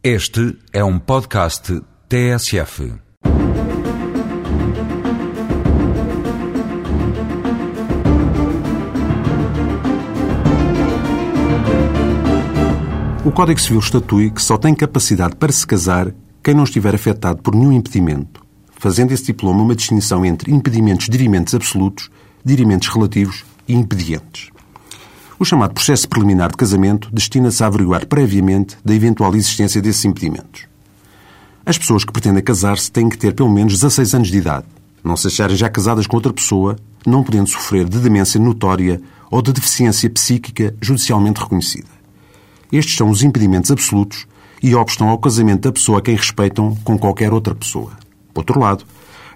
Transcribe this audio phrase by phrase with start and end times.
[0.00, 2.92] Este é um podcast TSF.
[13.24, 17.42] O Código Civil estatui que só tem capacidade para se casar quem não estiver afetado
[17.42, 18.46] por nenhum impedimento,
[18.78, 22.08] fazendo esse diploma uma distinção entre impedimentos dirimentes absolutos,
[22.44, 24.50] dirimentos relativos e impedientes.
[25.40, 30.66] O chamado processo preliminar de casamento destina-se a averiguar previamente da eventual existência desses impedimentos.
[31.64, 34.66] As pessoas que pretendem casar-se têm que ter pelo menos 16 anos de idade,
[35.04, 39.40] não se acharem já casadas com outra pessoa, não podendo sofrer de demência notória ou
[39.40, 41.86] de deficiência psíquica judicialmente reconhecida.
[42.72, 44.26] Estes são os impedimentos absolutos
[44.60, 47.92] e obstam ao casamento da pessoa a quem respeitam com qualquer outra pessoa.
[48.34, 48.84] Por outro lado,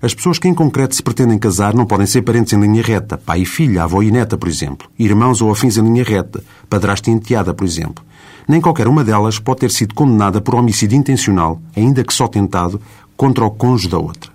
[0.02, 3.16] as pessoas que em concreto se pretendem casar não podem ser parentes em linha reta,
[3.16, 7.08] pai e filha, avó e neta, por exemplo, irmãos ou afins em linha reta, padrasto
[7.08, 8.04] e enteada, por exemplo.
[8.48, 12.80] Nem qualquer uma delas pode ter sido condenada por homicídio intencional, ainda que só tentado,
[13.16, 14.32] contra o cônjuge da outra.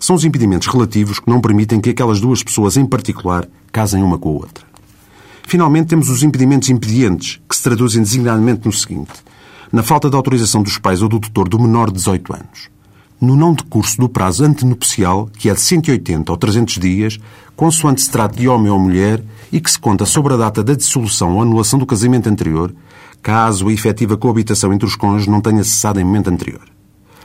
[0.00, 4.16] São os impedimentos relativos que não permitem que aquelas duas pessoas em particular casem uma
[4.16, 4.64] com a outra.
[5.46, 9.12] Finalmente, temos os impedimentos impedientes, que se traduzem designadamente no seguinte:
[9.70, 12.77] na falta de autorização dos pais ou do tutor do menor de 18 anos
[13.20, 17.18] no não decurso do prazo antenupcial, que é de 180 ou 300 dias,
[17.56, 20.74] consoante se trate de homem ou mulher e que se conta sobre a data da
[20.74, 22.74] dissolução ou anulação do casamento anterior,
[23.22, 26.62] caso a efetiva coabitação entre os cônjuges não tenha cessado em momento anterior.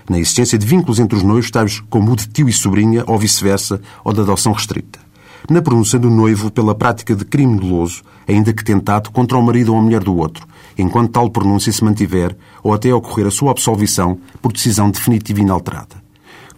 [0.09, 3.17] Na existência de vínculos entre os noivos, tais como o de tio e sobrinha, ou
[3.17, 4.99] vice-versa, ou de adoção restrita.
[5.49, 9.73] Na pronúncia do noivo pela prática de crime doloso, ainda que tentado contra o marido
[9.73, 13.51] ou a mulher do outro, enquanto tal pronúncia se mantiver ou até ocorrer a sua
[13.51, 16.01] absolvição por decisão definitiva e inalterada.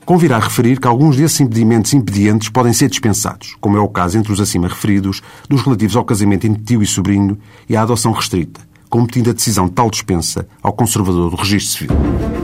[0.06, 4.32] Convirá referir que alguns desses impedimentos impedientes podem ser dispensados, como é o caso entre
[4.32, 8.62] os acima referidos, dos relativos ao casamento entre tio e sobrinho e à adoção restrita,
[8.88, 12.35] competindo a decisão de tal dispensa ao conservador do registro civil.